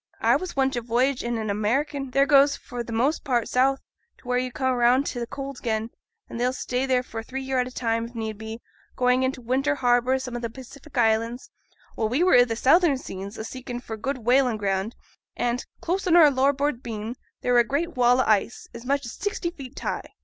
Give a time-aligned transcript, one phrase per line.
[0.19, 2.09] I was once a voyage i' an American.
[2.09, 3.81] They goes for th' most part south,
[4.17, 5.91] to where you come round to t' cold again;
[6.27, 8.61] and they'll stay there for three year at a time, if need be,
[8.95, 11.51] going into winter harbour i' some o' th' Pacific Islands.
[11.95, 14.95] Well, we were i' th' southern seas, a seeking for good whaling ground;
[15.37, 19.05] and, close on our larboard beam, there were a great wall o' ice, as much
[19.05, 20.15] as sixty feet high.